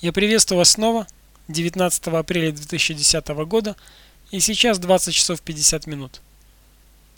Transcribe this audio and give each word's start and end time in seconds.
Я 0.00 0.12
приветствую 0.12 0.58
вас 0.58 0.70
снова 0.70 1.08
19 1.48 2.06
апреля 2.06 2.52
2010 2.52 3.28
года 3.46 3.74
и 4.30 4.38
сейчас 4.38 4.78
20 4.78 5.12
часов 5.12 5.40
50 5.42 5.88
минут. 5.88 6.20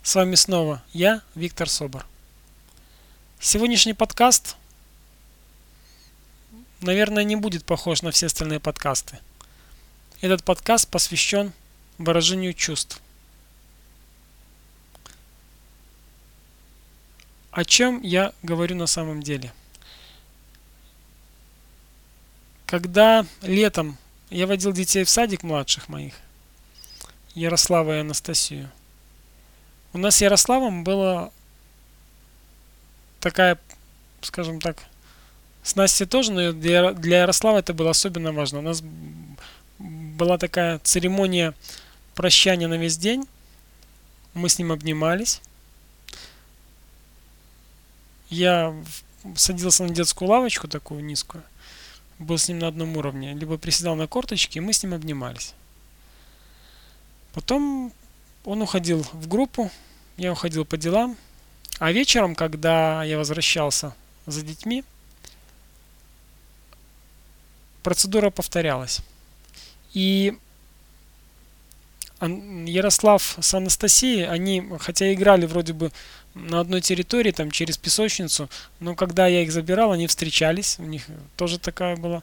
С 0.01 0.15
вами 0.15 0.33
снова 0.33 0.81
я, 0.91 1.21
Виктор 1.35 1.69
Собор. 1.69 2.07
Сегодняшний 3.39 3.93
подкаст, 3.93 4.55
наверное, 6.81 7.23
не 7.23 7.35
будет 7.35 7.65
похож 7.65 8.01
на 8.01 8.09
все 8.09 8.25
остальные 8.25 8.59
подкасты. 8.59 9.19
Этот 10.21 10.43
подкаст 10.43 10.89
посвящен 10.89 11.53
выражению 11.99 12.55
чувств. 12.55 12.99
О 17.51 17.63
чем 17.63 18.01
я 18.01 18.33
говорю 18.41 18.75
на 18.75 18.87
самом 18.87 19.21
деле– 19.21 19.53
Когда 22.71 23.25
летом 23.41 23.97
я 24.29 24.47
водил 24.47 24.71
детей 24.71 25.03
в 25.03 25.09
садик 25.09 25.43
младших 25.43 25.89
моих, 25.89 26.13
Ярослава 27.35 27.97
и 27.97 27.99
Анастасию, 27.99 28.71
у 29.91 29.97
нас 29.97 30.15
с 30.15 30.21
Ярославом 30.21 30.85
была 30.85 31.31
такая, 33.19 33.59
скажем 34.21 34.61
так, 34.61 34.77
с 35.63 35.75
Настей 35.75 36.05
тоже, 36.05 36.31
но 36.31 36.53
для, 36.53 36.93
для 36.93 37.23
Ярослава 37.23 37.57
это 37.57 37.73
было 37.73 37.89
особенно 37.89 38.31
важно. 38.31 38.59
У 38.59 38.61
нас 38.61 38.81
была 39.77 40.37
такая 40.37 40.79
церемония 40.79 41.53
прощания 42.15 42.69
на 42.69 42.77
весь 42.77 42.95
день. 42.95 43.25
Мы 44.33 44.47
с 44.47 44.57
ним 44.57 44.71
обнимались. 44.71 45.41
Я 48.29 48.73
садился 49.35 49.83
на 49.83 49.93
детскую 49.93 50.29
лавочку 50.29 50.69
такую 50.69 51.03
низкую 51.03 51.43
был 52.21 52.37
с 52.37 52.47
ним 52.47 52.59
на 52.59 52.67
одном 52.67 52.97
уровне, 52.97 53.33
либо 53.33 53.57
приседал 53.57 53.95
на 53.95 54.07
корточки, 54.07 54.57
и 54.57 54.61
мы 54.61 54.73
с 54.73 54.83
ним 54.83 54.93
обнимались. 54.93 55.53
Потом 57.33 57.91
он 58.45 58.61
уходил 58.61 59.05
в 59.13 59.27
группу, 59.27 59.71
я 60.17 60.31
уходил 60.31 60.65
по 60.65 60.77
делам, 60.77 61.17
а 61.79 61.91
вечером, 61.91 62.35
когда 62.35 63.03
я 63.03 63.17
возвращался 63.17 63.95
за 64.25 64.41
детьми, 64.41 64.83
процедура 67.83 68.29
повторялась. 68.29 68.99
И 69.93 70.37
Ярослав 72.21 73.37
с 73.39 73.53
Анастасией, 73.53 74.27
они, 74.27 74.63
хотя 74.79 75.11
играли 75.13 75.45
вроде 75.45 75.73
бы 75.73 75.91
на 76.33 76.59
одной 76.59 76.81
территории, 76.81 77.31
там 77.31 77.51
через 77.51 77.77
песочницу, 77.77 78.49
но 78.79 78.95
когда 78.95 79.27
я 79.27 79.41
их 79.41 79.51
забирал, 79.51 79.91
они 79.91 80.07
встречались, 80.07 80.77
у 80.79 80.83
них 80.83 81.07
тоже 81.35 81.57
такая 81.59 81.95
была, 81.97 82.21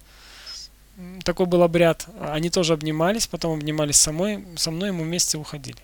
такой 1.24 1.46
был 1.46 1.62
обряд. 1.62 2.06
Они 2.20 2.48
тоже 2.48 2.72
обнимались, 2.72 3.26
потом 3.26 3.58
обнимались 3.58 3.96
со 3.96 4.12
мной, 4.12 4.44
со 4.56 4.70
мной, 4.70 4.90
и 4.90 4.92
мы 4.92 5.04
вместе 5.04 5.36
уходили. 5.36 5.78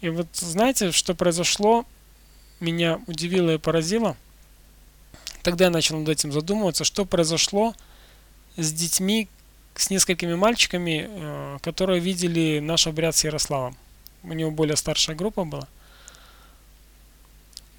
И 0.00 0.08
вот 0.08 0.28
знаете, 0.32 0.92
что 0.92 1.14
произошло, 1.14 1.86
меня 2.60 3.00
удивило 3.06 3.54
и 3.54 3.58
поразило. 3.58 4.16
Тогда 5.42 5.66
я 5.66 5.70
начал 5.70 5.98
над 5.98 6.08
этим 6.08 6.32
задумываться, 6.32 6.84
что 6.84 7.04
произошло 7.04 7.74
с 8.56 8.72
детьми, 8.72 9.28
с 9.78 9.90
несколькими 9.90 10.34
мальчиками, 10.34 11.06
э, 11.08 11.58
которые 11.62 12.00
видели 12.00 12.58
наш 12.58 12.88
обряд 12.88 13.14
с 13.14 13.22
Ярославом. 13.22 13.76
У 14.24 14.32
него 14.32 14.50
более 14.50 14.76
старшая 14.76 15.14
группа 15.14 15.44
была. 15.44 15.68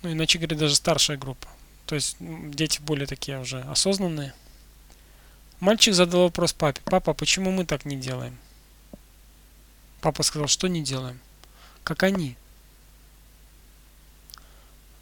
Ну, 0.01 0.13
иначе 0.13 0.39
говоря, 0.39 0.55
даже 0.55 0.75
старшая 0.75 1.17
группа. 1.17 1.49
То 1.85 1.95
есть 1.95 2.15
дети 2.19 2.79
более 2.81 3.05
такие 3.05 3.37
уже 3.37 3.59
осознанные. 3.63 4.33
Мальчик 5.59 5.93
задал 5.93 6.21
вопрос 6.21 6.53
папе. 6.53 6.79
Папа, 6.85 7.13
почему 7.13 7.51
мы 7.51 7.65
так 7.65 7.83
не 7.83 7.97
делаем? 7.97 8.37
Папа 9.99 10.23
сказал, 10.23 10.47
что 10.47 10.67
не 10.67 10.81
делаем? 10.81 11.19
Как 11.83 12.03
они. 12.03 12.37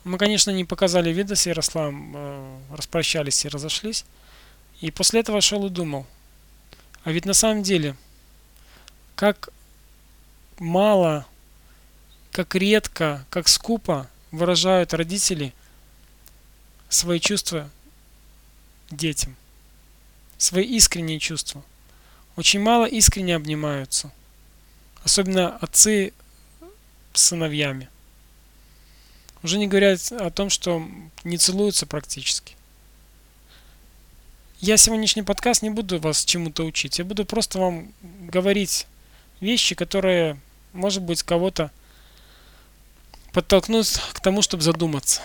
Мы, 0.04 0.18
конечно, 0.18 0.50
не 0.50 0.66
показали 0.66 1.14
вида 1.14 1.36
с 1.36 1.46
Ярославом, 1.46 2.14
э, 2.16 2.60
распрощались 2.76 3.46
и 3.46 3.50
разошлись. 3.50 4.04
И 4.82 4.90
после 4.90 5.20
этого 5.20 5.42
шел 5.42 5.64
и 5.68 5.70
думал– 5.70 6.08
а 7.08 7.12
ведь 7.14 7.24
на 7.24 7.34
самом 7.34 7.64
деле, 7.64 7.96
как 9.16 9.48
мало, 10.60 11.26
как 12.34 12.54
редко, 12.54 13.26
как 13.30 13.48
скупо 13.48 14.10
выражают 14.32 14.94
родители 14.94 15.54
свои 16.90 17.22
чувства 17.22 17.70
детям, 18.92 19.38
свои 20.38 20.66
искренние 20.66 21.20
чувства. 21.20 21.64
Очень 22.36 22.60
мало 22.60 22.84
искренне 22.84 23.38
обнимаются, 23.38 24.12
особенно 25.06 25.56
отцы 25.60 26.12
с 27.14 27.22
сыновьями. 27.22 27.88
Уже 29.44 29.60
не 29.60 29.68
говорят 29.68 30.12
о 30.12 30.30
том, 30.30 30.50
что 30.50 30.86
не 31.24 31.38
целуются 31.38 31.86
практически. 31.86 32.57
Я 34.60 34.78
сегодняшний 34.78 35.22
подкаст 35.22 35.62
не 35.62 35.70
буду 35.70 36.00
вас 36.00 36.26
чему-то 36.26 36.64
учить. 36.66 36.98
Я 36.98 37.06
буду 37.06 37.26
просто 37.26 37.60
вам 37.60 37.94
говорить 38.02 38.88
вещи, 39.40 39.76
которые, 39.76 40.40
может 40.74 41.04
быть, 41.04 41.22
кого-то 41.22 41.70
подтолкнут 43.34 43.86
к 44.14 44.20
тому, 44.20 44.42
чтобы 44.42 44.64
задуматься. 44.64 45.22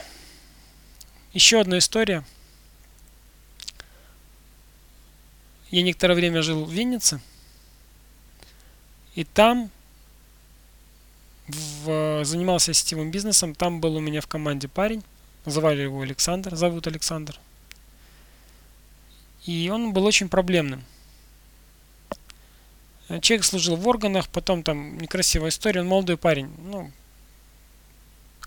Еще 1.33 1.59
одна 1.59 1.79
история. 1.79 2.27
Я 5.71 5.81
некоторое 5.83 6.15
время 6.15 6.43
жил 6.43 6.67
в 6.67 6.71
Виннице. 6.71 7.19
И 9.15 9.25
там 9.25 9.71
в, 11.49 12.23
занимался 12.23 12.75
сетевым 12.75 13.11
бизнесом. 13.11 13.55
Там 13.55 13.81
был 13.81 13.97
у 13.97 14.01
меня 14.01 14.21
в 14.21 14.27
команде 14.27 14.69
парень. 14.69 15.03
Звали 15.47 15.81
его 15.81 16.03
Александр. 16.03 16.55
Зовут 16.55 16.87
Александр. 16.87 17.41
И 19.47 19.69
он 19.73 19.93
был 19.93 20.05
очень 20.05 20.29
проблемным. 20.29 20.85
Человек 23.21 23.45
служил 23.45 23.77
в 23.77 23.87
органах, 23.89 24.29
потом 24.29 24.63
там 24.63 24.99
некрасивая 24.99 25.51
история, 25.51 25.81
он 25.81 25.89
молодой 25.89 26.17
парень. 26.17 26.51
Ну, 26.65 26.91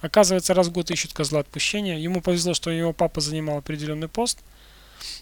оказывается, 0.01 0.53
раз 0.53 0.67
в 0.67 0.72
год 0.72 0.89
ищут 0.89 1.13
козла 1.13 1.41
отпущения. 1.41 1.97
Ему 1.97 2.22
повезло, 2.22 2.53
что 2.53 2.72
его 2.72 2.94
папа 2.94 3.22
занимал 3.22 3.57
определенный 3.57 4.07
пост 4.07 4.39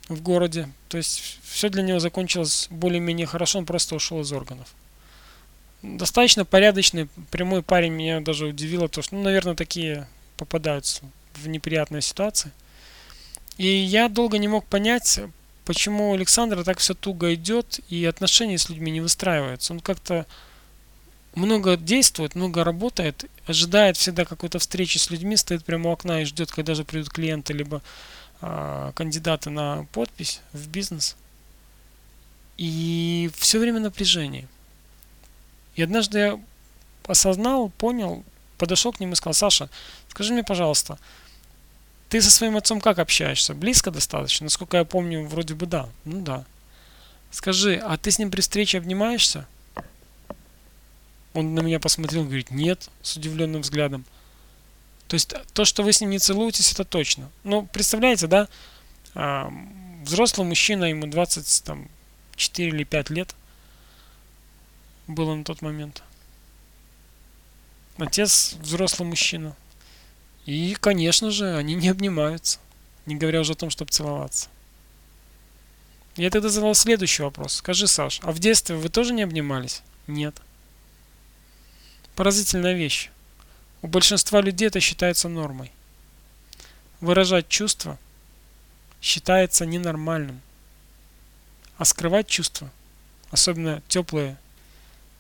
в 0.07 0.22
городе. 0.22 0.69
То 0.88 0.97
есть 0.97 1.39
все 1.44 1.69
для 1.69 1.81
него 1.84 2.00
закончилось 2.00 2.67
более-менее 2.69 3.25
хорошо, 3.28 3.59
он 3.59 3.66
просто 3.66 3.95
ушел 3.95 4.22
из 4.22 4.31
органов. 4.31 4.67
Достаточно 5.81 6.45
порядочный, 6.45 7.09
прямой 7.29 7.61
парень 7.63 7.91
меня 7.91 8.22
даже 8.22 8.45
удивило, 8.45 8.88
то 8.88 9.01
что, 9.01 9.16
ну, 9.16 9.23
наверное, 9.23 9.55
такие 9.55 10.07
попадаются 10.38 11.01
в 11.34 11.47
неприятные 11.47 12.01
ситуации. 12.01 12.51
И 13.57 13.67
я 13.67 14.07
долго 14.07 14.38
не 14.38 14.47
мог 14.47 14.66
понять, 14.66 15.19
почему 15.66 16.12
у 16.12 16.13
Александра 16.13 16.63
так 16.63 16.79
все 16.79 16.94
туго 16.94 17.34
идет 17.34 17.79
и 17.90 18.06
отношения 18.06 18.57
с 18.57 18.69
людьми 18.69 18.91
не 18.91 19.01
выстраиваются. 19.01 19.74
Он 19.74 19.79
как-то 19.79 20.25
много 21.35 21.78
действует, 21.78 22.35
много 22.35 22.63
работает, 22.63 23.25
ожидает 23.47 23.97
всегда 23.97 24.25
какой-то 24.25 24.59
встречи 24.59 24.97
с 24.97 25.09
людьми, 25.09 25.35
стоит 25.35 25.66
прямо 25.66 25.90
у 25.90 25.94
окна 25.94 26.22
и 26.22 26.25
ждет, 26.25 26.52
когда 26.52 26.75
же 26.75 26.84
придут 26.84 27.09
клиенты, 27.09 27.53
либо 27.53 27.81
а, 28.41 28.91
кандидаты 28.94 29.50
на 29.50 29.85
подпись 29.91 30.41
в 30.52 30.68
бизнес. 30.68 31.16
И 32.57 33.31
все 33.35 33.59
время 33.59 33.79
напряжение. 33.79 34.47
И 35.75 35.81
однажды 35.81 36.19
я 36.19 36.40
осознал, 37.07 37.69
понял, 37.69 38.23
подошел 38.57 38.94
к 38.94 39.00
нему 39.00 39.13
и 39.13 39.16
сказал, 39.16 39.34
Саша, 39.34 39.69
скажи 40.09 40.34
мне, 40.34 40.44
пожалуйста, 40.44 41.00
ты 42.13 42.22
со 42.22 42.29
своим 42.29 42.56
отцом 42.56 42.79
как 42.79 43.00
общаешься? 43.00 43.56
Близко 43.56 43.90
достаточно? 43.90 44.44
Насколько 44.44 44.78
я 44.78 44.85
помню, 44.85 45.25
вроде 45.25 45.56
бы 45.56 45.66
да. 45.66 45.90
Ну 46.06 46.22
да. 46.22 46.46
Скажи, 47.32 47.78
а 47.78 47.97
ты 47.97 48.11
с 48.11 48.20
ним 48.20 48.29
при 48.29 48.41
встрече 48.41 48.78
обнимаешься? 48.78 49.47
Он 51.34 51.55
на 51.55 51.61
меня 51.61 51.79
посмотрел, 51.79 52.23
говорит, 52.23 52.52
нет, 52.52 52.87
с 53.02 53.17
удивленным 53.17 53.64
взглядом. 53.64 54.05
То 55.08 55.16
есть 55.16 55.34
то, 55.53 55.66
что 55.66 55.82
вы 55.82 55.91
с 55.91 56.02
ним 56.02 56.11
не 56.11 56.20
целуетесь, 56.20 56.72
это 56.72 56.85
точно. 56.85 57.32
Ну, 57.43 57.66
представляете, 57.66 58.28
да? 58.28 58.47
А, 59.16 59.52
взрослый 60.05 60.46
мужчина, 60.46 60.84
ему 60.84 61.08
24 61.08 62.70
или 62.70 62.84
5 62.84 63.09
лет 63.09 63.34
было 65.08 65.34
на 65.34 65.43
тот 65.43 65.64
момент. 65.64 66.03
Отец 67.97 68.53
взрослый 68.61 69.09
мужчина. 69.09 69.55
И, 70.45 70.75
конечно 70.79 71.31
же, 71.31 71.55
они 71.55 71.73
не 71.73 71.90
обнимаются, 71.90 72.59
не 73.05 73.16
говоря 73.16 73.41
уже 73.41 73.53
о 73.53 73.55
том, 73.55 73.69
чтобы 73.69 73.91
целоваться. 73.91 74.49
Я 76.16 76.29
тогда 76.29 76.49
задал 76.49 76.75
следующий 76.75 77.23
вопрос. 77.23 77.55
Скажи, 77.55 77.87
Саш, 77.87 78.19
а 78.23 78.31
в 78.31 78.40
детстве 78.40 78.75
вы 78.75 78.90
тоже 78.90 79.13
не 79.13 79.23
обнимались? 79.23 79.81
Нет. 80.05 80.35
Поразительная 82.16 82.73
вещь. 82.73 83.09
У 83.81 83.87
большинства 83.87 84.41
людей 84.41 84.67
это 84.67 84.79
считается 84.79 85.28
нормой. 85.28 85.72
Выражать 87.01 87.47
чувства 87.47 87.97
считается 89.01 89.66
ненормальным. 89.66 90.41
А 91.78 91.85
скрывать 91.85 92.28
чувства, 92.28 92.69
особенно 93.31 93.81
теплые, 93.87 94.37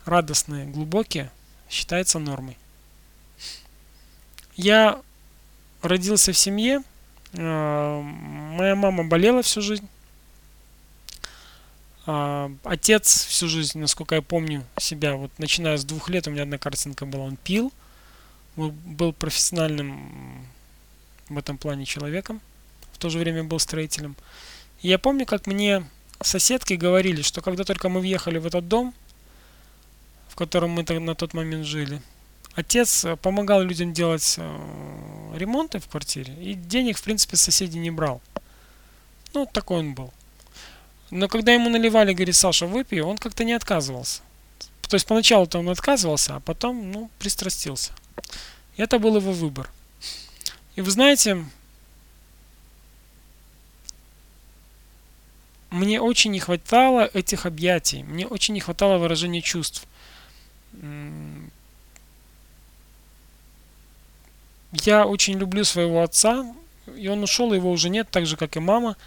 радостные, 0.05 0.65
глубокие, 0.65 1.31
считается 1.69 2.19
нормой. 2.19 2.57
Я 4.55 5.01
родился 5.83 6.31
в 6.31 6.37
семье, 6.37 6.81
э, 7.33 8.01
моя 8.01 8.75
мама 8.75 9.03
болела 9.03 9.41
всю 9.43 9.61
жизнь. 9.61 9.87
А, 12.05 12.51
отец 12.63 13.25
всю 13.25 13.47
жизнь, 13.47 13.79
насколько 13.79 14.15
я 14.15 14.21
помню 14.21 14.65
себя, 14.77 15.15
вот 15.15 15.31
начиная 15.37 15.77
с 15.77 15.85
двух 15.85 16.09
лет, 16.09 16.27
у 16.27 16.31
меня 16.31 16.43
одна 16.43 16.57
картинка 16.57 17.05
была, 17.05 17.23
он 17.23 17.37
пил, 17.37 17.71
был 18.55 19.13
профессиональным 19.13 20.45
в 21.29 21.37
этом 21.37 21.57
плане 21.57 21.85
человеком, 21.85 22.41
в 22.91 22.97
то 22.97 23.09
же 23.09 23.19
время 23.19 23.43
был 23.43 23.59
строителем. 23.59 24.15
И 24.81 24.89
я 24.89 24.99
помню, 24.99 25.25
как 25.25 25.47
мне 25.47 25.85
соседки 26.21 26.73
говорили, 26.73 27.21
что 27.21 27.41
когда 27.41 27.63
только 27.63 27.87
мы 27.87 28.01
въехали 28.01 28.37
в 28.37 28.45
этот 28.45 28.67
дом, 28.67 28.93
в 30.27 30.35
котором 30.35 30.71
мы 30.71 30.83
на 30.83 31.15
тот 31.15 31.33
момент 31.33 31.65
жили, 31.65 32.01
отец 32.55 33.05
э, 33.05 33.15
помогал 33.15 33.61
людям 33.61 33.93
делать 33.93 34.35
э, 34.37 35.35
ремонты 35.35 35.79
в 35.79 35.87
квартире, 35.87 36.33
и 36.33 36.53
денег, 36.53 36.97
в 36.97 37.03
принципе, 37.03 37.37
соседи 37.37 37.77
не 37.77 37.91
брал. 37.91 38.21
Ну, 39.33 39.45
такой 39.45 39.79
он 39.79 39.93
был. 39.93 40.13
Но 41.09 41.27
когда 41.27 41.53
ему 41.53 41.69
наливали, 41.69 42.13
говорит, 42.13 42.35
Саша, 42.35 42.65
выпей, 42.65 43.01
он 43.01 43.17
как-то 43.17 43.43
не 43.43 43.53
отказывался. 43.53 44.21
То 44.81 44.95
есть 44.95 45.07
поначалу-то 45.07 45.59
он 45.59 45.69
отказывался, 45.69 46.35
а 46.35 46.39
потом, 46.39 46.91
ну, 46.91 47.09
пристрастился. 47.19 47.91
И 48.77 48.81
это 48.81 48.99
был 48.99 49.17
его 49.17 49.31
выбор. 49.31 49.69
И 50.75 50.81
вы 50.81 50.91
знаете, 50.91 51.45
мне 55.69 55.99
очень 55.99 56.31
не 56.31 56.39
хватало 56.39 57.09
этих 57.13 57.45
объятий, 57.45 58.03
мне 58.03 58.27
очень 58.27 58.53
не 58.53 58.59
хватало 58.59 58.97
выражения 58.97 59.41
чувств. 59.41 59.87
Я 64.73 65.05
очень 65.05 65.37
люблю 65.37 65.63
своего 65.63 66.01
отца, 66.01 66.45
и 66.97 67.07
он 67.07 67.23
ушел, 67.23 67.53
его 67.53 67.71
уже 67.71 67.89
нет, 67.89 68.09
так 68.09 68.25
же, 68.25 68.37
как 68.37 68.57
и 68.57 68.59
мама. 68.59 68.97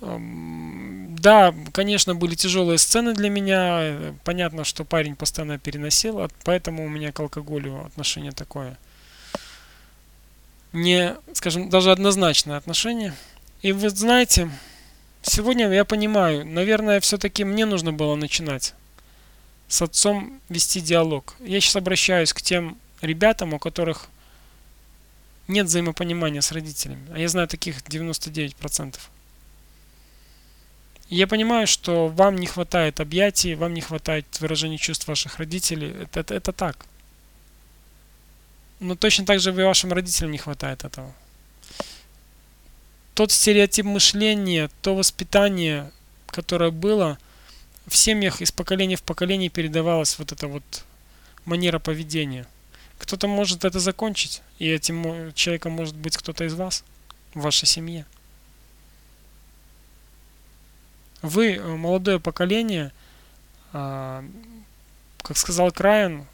Да, 0.00 1.52
конечно, 1.72 2.14
были 2.14 2.34
тяжелые 2.34 2.78
сцены 2.78 3.14
для 3.14 3.30
меня. 3.30 4.14
Понятно, 4.24 4.64
что 4.64 4.84
парень 4.84 5.16
постоянно 5.16 5.58
переносил, 5.58 6.30
поэтому 6.44 6.84
у 6.84 6.88
меня 6.88 7.10
к 7.10 7.18
алкоголю 7.18 7.84
отношение 7.86 8.32
такое. 8.32 8.78
Не, 10.72 11.16
скажем, 11.32 11.70
даже 11.70 11.90
однозначное 11.90 12.58
отношение. 12.58 13.14
И 13.62 13.72
вы 13.72 13.88
знаете, 13.88 14.50
сегодня 15.22 15.68
я 15.72 15.84
понимаю, 15.84 16.46
наверное, 16.46 17.00
все-таки 17.00 17.42
мне 17.42 17.64
нужно 17.64 17.92
было 17.92 18.14
начинать 18.14 18.74
с 19.66 19.82
отцом 19.82 20.40
вести 20.48 20.80
диалог. 20.80 21.34
Я 21.40 21.60
сейчас 21.60 21.76
обращаюсь 21.76 22.32
к 22.32 22.42
тем 22.42 22.78
ребятам, 23.00 23.54
у 23.54 23.58
которых 23.58 24.08
нет 25.48 25.66
взаимопонимания 25.66 26.40
с 26.40 26.52
родителями. 26.52 27.06
А 27.12 27.18
я 27.18 27.28
знаю 27.28 27.48
таких 27.48 27.82
99%. 27.82 28.96
Я 31.08 31.26
понимаю, 31.26 31.66
что 31.66 32.08
вам 32.08 32.36
не 32.36 32.46
хватает 32.46 33.00
объятий, 33.00 33.54
вам 33.54 33.72
не 33.72 33.80
хватает 33.80 34.26
выражения 34.40 34.76
чувств 34.76 35.08
ваших 35.08 35.38
родителей. 35.38 35.90
Это, 36.02 36.20
это, 36.20 36.34
это 36.34 36.52
так. 36.52 36.84
Но 38.78 38.94
точно 38.94 39.24
так 39.24 39.40
же 39.40 39.50
и 39.50 39.52
вашим 39.54 39.92
родителям 39.92 40.30
не 40.30 40.38
хватает 40.38 40.84
этого. 40.84 41.12
Тот 43.14 43.32
стереотип 43.32 43.86
мышления, 43.86 44.70
то 44.82 44.94
воспитание, 44.94 45.90
которое 46.26 46.70
было, 46.70 47.18
в 47.86 47.96
семьях 47.96 48.42
из 48.42 48.52
поколения 48.52 48.96
в 48.96 49.02
поколение 49.02 49.48
передавалась 49.48 50.18
вот 50.18 50.30
эта 50.30 50.46
вот 50.46 50.84
манера 51.46 51.78
поведения. 51.78 52.46
Кто-то 52.98 53.28
может 53.28 53.64
это 53.64 53.80
закончить, 53.80 54.42
и 54.58 54.68
этим 54.68 55.32
человеком 55.34 55.72
может 55.72 55.96
быть 55.96 56.16
кто-то 56.16 56.44
из 56.44 56.54
вас, 56.54 56.84
в 57.34 57.40
вашей 57.40 57.66
семье. 57.66 58.06
Вы, 61.22 61.54
э, 61.54 61.76
молодое 61.76 62.20
поколение, 62.20 62.92
а, 63.72 64.24
как 65.22 65.36
сказал 65.36 65.72
Крайан, 65.72 66.26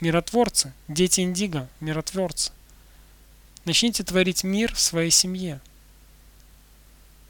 миротворцы, 0.00 0.72
дети 0.88 1.20
Индиго, 1.20 1.68
миротворцы. 1.80 2.52
Начните 3.64 4.02
творить 4.02 4.44
мир 4.44 4.74
в 4.74 4.80
своей 4.80 5.10
семье. 5.10 5.60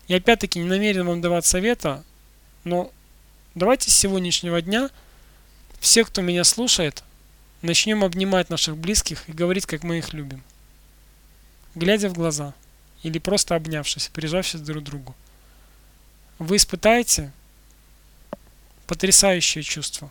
Я 0.09 0.17
опять-таки 0.17 0.59
не 0.59 0.65
намерен 0.65 1.07
вам 1.07 1.21
давать 1.21 1.45
совета, 1.45 2.03
но 2.65 2.91
давайте 3.55 3.91
с 3.91 3.95
сегодняшнего 3.97 4.61
дня 4.63 4.91
все, 5.83 6.07
кто 6.07 6.23
меня 6.23 6.45
слушает, 6.45 7.05
начнем 7.61 8.05
обнимать 8.05 8.49
наших 8.49 8.79
близких 8.79 9.29
и 9.29 9.33
говорить, 9.33 9.67
как 9.67 9.83
мы 9.83 9.99
их 9.99 10.15
любим. 10.15 10.43
Глядя 11.75 12.09
в 12.09 12.15
глаза– 12.15 12.55
или 13.03 13.19
просто 13.19 13.57
обнявшись, 13.57 14.09
прижавшись 14.09 14.61
друг 14.61 14.83
к 14.83 14.87
другу. 14.87 15.15
Вы 16.39 16.57
испытаете 16.57 17.33
потрясающее 18.87 19.63
чувство 19.63 20.11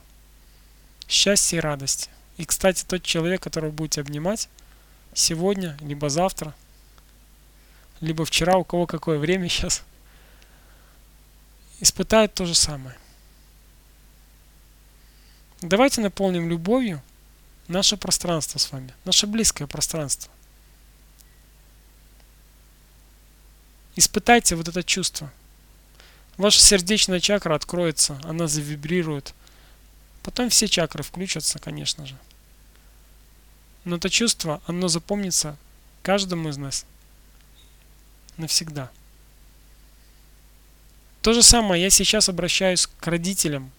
счастья 1.08 1.58
и 1.58 1.62
радости. 1.62 2.10
И, 2.38 2.46
кстати, 2.46 2.86
тот 2.86 3.04
человек, 3.04 3.42
которого 3.42 3.72
будете 3.72 4.02
обнимать 4.02 4.50
сегодня, 5.14 5.78
либо 5.82 6.10
завтра, 6.10 6.56
либо 8.00 8.26
вчера, 8.26 8.58
у 8.58 8.64
кого 8.64 8.88
какое 8.88 9.18
время 9.18 9.48
сейчас, 9.50 9.84
испытает 11.80 12.34
то 12.34 12.46
же 12.46 12.56
самое. 12.56 12.96
Давайте 15.62 16.02
наполним 16.02 16.50
любовью 16.50 17.02
наше 17.68 17.96
пространство 17.96 18.58
с 18.58 18.72
вами, 18.72 18.94
наше 19.06 19.28
близкое 19.28 19.68
пространство. 19.68 20.32
Испытайте 23.96 24.56
вот 24.56 24.68
это 24.68 24.84
чувство. 24.84 25.32
Ваша 26.38 26.60
сердечная 26.60 27.20
чакра 27.20 27.54
откроется, 27.54 28.20
она 28.24 28.48
завибрирует. 28.48 29.36
Потом 30.24 30.50
все 30.50 30.68
чакры 30.68 31.04
включатся, 31.04 31.60
конечно 31.60 32.08
же. 32.08 32.18
Но 33.84 33.98
это 33.98 34.10
чувство, 34.10 34.62
оно 34.66 34.88
запомнится 34.88 35.58
каждому 36.02 36.50
из 36.50 36.58
нас 36.58 36.86
навсегда. 38.38 38.90
То 41.22 41.34
же 41.34 41.44
самое 41.44 41.84
я 41.84 41.92
сейчас 41.92 42.30
обращаюсь 42.30 42.88
к 42.88 43.06
родителям, 43.08 43.72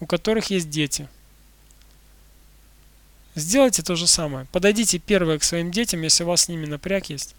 у 0.00 0.06
которых 0.06 0.50
есть 0.50 0.70
дети. 0.70 1.08
Сделайте 3.34 3.82
то 3.82 3.96
же 3.96 4.06
самое. 4.06 4.46
Подойдите 4.52 4.98
первое 4.98 5.38
к 5.38 5.44
своим 5.44 5.70
детям, 5.70 6.02
если 6.02 6.24
у 6.24 6.26
вас 6.26 6.42
с 6.42 6.48
ними 6.48 6.66
напряг 6.66 7.10
есть. 7.10 7.34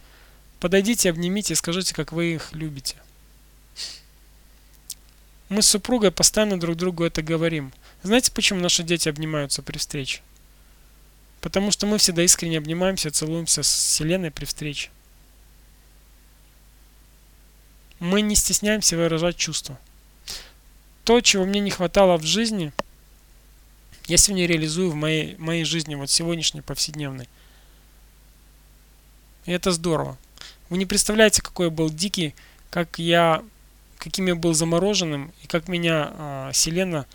Подойдите, 0.59 1.09
обнимите 1.09 1.53
и 1.53 1.55
скажите, 1.55 1.93
как 1.93 2.11
вы 2.11 2.33
их 2.33 2.53
любите. 2.53 2.95
Мы 5.49 5.61
с 5.61 5.67
супругой 5.67 6.11
постоянно 6.11 6.59
друг 6.59 6.75
другу 6.75 7.03
это 7.03 7.21
говорим. 7.21 7.71
Знаете, 8.03 8.31
почему 8.31 8.59
наши 8.59 8.83
дети 8.83 9.07
обнимаются 9.07 9.61
при 9.61 9.77
встрече? 9.77 10.21
Потому 11.41 11.71
что 11.71 11.85
мы 11.85 11.97
всегда 11.97 12.23
искренне 12.23 12.57
обнимаемся, 12.57 13.11
целуемся 13.11 13.63
с 13.63 13.71
Вселенной 13.71 14.31
при 14.31 14.45
встрече. 14.45 14.89
Мы 17.99 18.21
не 18.21 18.35
стесняемся 18.35 18.97
выражать 18.97 19.37
чувства. 19.37 19.79
То, 21.07 21.21
чего 21.21 21.45
мне 21.45 21.61
не 21.61 21.71
хватало 21.71 22.17
в 22.17 22.23
жизни, 22.23 22.73
я 24.07 24.17
сегодня 24.17 24.45
реализую 24.45 24.91
в 24.91 24.95
моей, 24.95 25.37
моей 25.37 25.63
жизни, 25.63 25.95
вот 25.95 26.09
сегодняшней, 26.09 26.59
повседневной. 26.59 27.29
И 29.45 29.53
это 29.53 29.71
здорово. 29.71 30.17
Вы 30.67 30.77
не 30.77 30.85
представляете, 30.85 31.41
какой 31.41 31.67
я 31.67 31.71
был 31.71 31.89
дикий, 31.89 32.35
как 32.69 32.99
я, 32.99 33.41
каким 33.99 34.25
я 34.25 34.35
был 34.35 34.53
замороженным, 34.53 35.31
и 35.43 35.47
как 35.47 35.69
меня 35.69 36.11
а, 36.11 36.51
Селена 36.51 37.05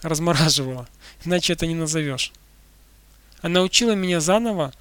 размораживала. 0.00 0.88
Иначе 1.26 1.52
это 1.52 1.66
не 1.66 1.74
назовешь. 1.74 2.32
Она 3.42 3.60
учила 3.60 3.92
меня 3.92 4.20
заново 4.20 4.72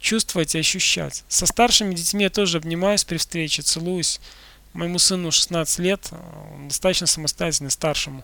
чувствовать 0.00 0.54
и 0.54 0.58
ощущать. 0.58 1.22
Со 1.28 1.44
старшими 1.44 1.94
детьми 1.94 2.22
я 2.22 2.30
тоже 2.30 2.56
обнимаюсь 2.56 3.04
при 3.04 3.18
встрече, 3.18 3.60
целуюсь. 3.60 4.22
Моему 4.74 4.98
сыну 4.98 5.30
16 5.30 5.78
лет, 5.78 6.10
он 6.54 6.68
достаточно 6.68 7.06
самостоятельный, 7.06 7.70
старшему. 7.70 8.22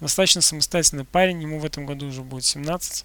Достаточно 0.00 0.40
самостоятельный 0.40 1.04
парень, 1.04 1.42
ему 1.42 1.58
в 1.58 1.64
этом 1.64 1.86
году 1.86 2.06
уже 2.06 2.22
будет 2.22 2.44
17. 2.44 3.04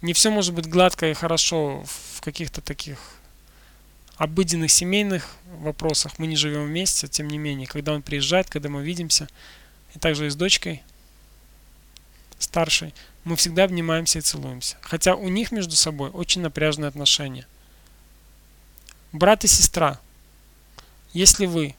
Не 0.00 0.14
все 0.14 0.30
может 0.30 0.54
быть 0.54 0.66
гладко 0.66 1.10
и 1.10 1.14
хорошо 1.14 1.84
в 1.86 2.20
каких-то 2.22 2.60
таких 2.62 2.98
обыденных 4.16 4.70
семейных 4.70 5.28
вопросах 5.58 6.18
мы 6.18 6.26
не 6.26 6.36
живем 6.36 6.66
вместе, 6.66 7.08
тем 7.08 7.28
не 7.28 7.38
менее, 7.38 7.66
когда 7.66 7.92
он 7.92 8.02
приезжает, 8.02 8.48
когда 8.48 8.68
мы 8.68 8.82
видимся, 8.82 9.28
и 9.94 9.98
также 9.98 10.26
и 10.26 10.30
с 10.30 10.36
дочкой 10.36 10.82
старшей, 12.38 12.94
мы 13.24 13.36
всегда 13.36 13.64
обнимаемся 13.64 14.18
и 14.18 14.22
целуемся. 14.22 14.76
Хотя 14.80 15.14
у 15.14 15.28
них 15.28 15.52
между 15.52 15.76
собой 15.76 16.10
очень 16.10 16.40
напряженные 16.40 16.88
отношения. 16.88 17.46
Брат 19.12 19.44
и 19.44 19.48
сестра. 19.48 20.00
Если 21.12 21.46
вы, 21.46 21.74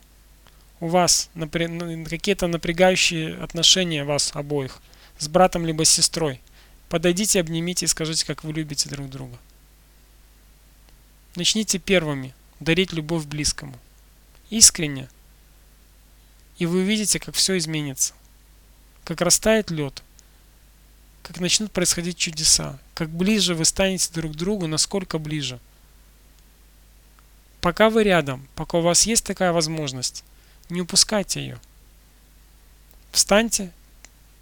у 0.79 0.87
вас 0.87 1.29
напря... 1.33 1.67
Ну, 1.67 2.05
какие-то 2.05 2.47
напрягающие 2.47 3.35
отношения 3.37 4.03
вас 4.03 4.31
обоих 4.33 4.79
с 5.17 5.27
братом 5.27 5.65
либо 5.65 5.85
с 5.85 5.89
сестрой, 5.89 6.41
подойдите, 6.89 7.39
обнимите 7.39 7.85
и 7.85 7.87
скажите, 7.87 8.25
как 8.25 8.43
вы 8.43 8.53
любите 8.53 8.89
друг 8.89 9.09
друга. 9.09 9.37
Начните 11.35 11.79
первыми 11.79 12.33
дарить 12.59 12.93
любовь 12.93 13.25
близкому. 13.25 13.77
Искренне. 14.49 15.09
И 16.59 16.65
вы 16.65 16.81
увидите, 16.81 17.19
как 17.19 17.33
все 17.33 17.57
изменится. 17.57 18.13
Как 19.03 19.21
растает 19.21 19.71
лед. 19.71 20.03
Как 21.23 21.39
начнут 21.39 21.71
происходить 21.71 22.17
чудеса. 22.17 22.79
Как 22.93 23.09
ближе 23.09 23.55
вы 23.55 23.65
станете 23.65 24.11
друг 24.13 24.33
к 24.33 24.35
другу, 24.35 24.67
насколько 24.67 25.17
ближе. 25.17 25.59
Пока 27.63 27.89
вы 27.89 28.03
рядом, 28.03 28.45
пока 28.55 28.79
у 28.79 28.81
вас 28.81 29.03
есть 29.03 29.23
такая 29.23 29.53
возможность, 29.53 30.25
не 30.67 30.81
упускайте 30.81 31.39
ее. 31.39 31.61
Встаньте, 33.13 33.71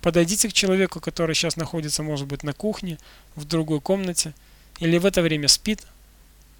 подойдите 0.01 0.49
к 0.49 0.53
человеку, 0.53 0.99
который 0.99 1.35
сейчас 1.35 1.55
находится, 1.55 2.01
может 2.01 2.25
быть, 2.25 2.41
на 2.41 2.53
кухне, 2.53 2.97
в 3.35 3.45
другой 3.45 3.79
комнате, 3.79 4.33
или 4.79 4.97
в 4.97 5.05
это 5.05 5.21
время 5.21 5.47
спит 5.49 5.83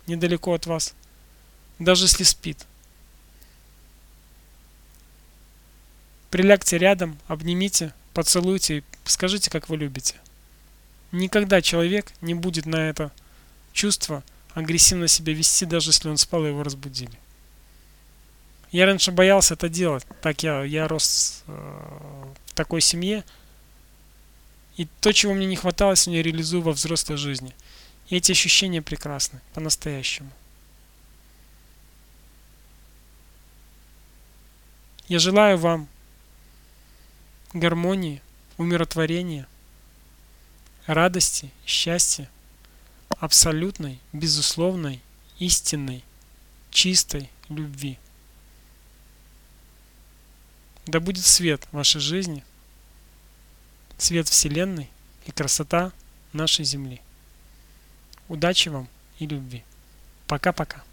недалеко 0.06 0.54
от 0.54 0.68
вас, 0.68 0.94
даже 1.80 2.06
если 2.06 2.24
спит. 2.24 2.68
Прилягте 6.30 6.78
рядом, 6.78 7.18
обнимите, 7.28 7.92
поцелуйте 8.14 8.78
и 8.78 8.84
скажите, 9.06 9.50
как 9.50 9.68
вы 9.68 9.78
любите. 9.78 10.14
Никогда 11.12 11.64
человек 11.64 12.14
не 12.22 12.36
будет 12.36 12.68
на 12.68 12.88
это 12.88 13.12
чувство 13.74 14.22
агрессивно 14.54 15.08
себя 15.08 15.34
вести, 15.34 15.66
даже 15.66 15.90
если 15.90 16.10
он 16.10 16.18
спал 16.18 16.46
и 16.46 16.50
его 16.50 16.64
разбудили. 16.64 17.18
Я 18.72 18.86
раньше 18.86 19.12
боялся 19.12 19.56
это 19.56 19.70
делать. 19.70 20.06
Так 20.22 20.44
я, 20.44 20.64
я 20.64 20.88
рос 20.88 21.44
э, 21.48 21.52
в 22.46 22.54
такой 22.54 22.82
семье. 22.82 23.24
И 24.78 24.88
то, 25.02 25.12
чего 25.12 25.34
мне 25.34 25.46
не 25.46 25.58
хватало, 25.58 25.96
сегодня 25.96 26.22
реализую 26.22 26.62
во 26.62 26.72
взрослой 26.72 27.18
жизни. 27.18 27.54
И 28.08 28.16
эти 28.16 28.32
ощущения 28.32 28.82
прекрасны, 28.82 29.42
по-настоящему. 29.54 30.32
Я 35.08 35.20
желаю 35.20 35.58
вам 35.58 35.90
гармонии, 37.54 38.22
умиротворения, 38.58 39.48
радости, 40.86 41.52
счастья, 41.66 42.30
абсолютной, 43.22 44.00
безусловной, 44.14 45.00
истинной, 45.38 46.04
чистой 46.72 47.30
любви. 47.50 48.00
Да 50.88 51.00
будет 51.00 51.24
свет 51.24 51.64
в 51.72 51.76
вашей 51.76 52.02
жизни, 52.02 52.44
свет 54.00 54.28
Вселенной 54.28 54.90
и 55.28 55.32
красота 55.32 55.92
нашей 56.34 56.66
Земли. 56.66 57.00
Удачи 58.28 58.70
вам 58.70 58.88
и 59.20 59.28
любви. 59.28 59.64
Пока-пока. 60.26 60.84